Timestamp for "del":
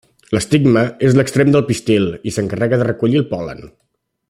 1.55-1.65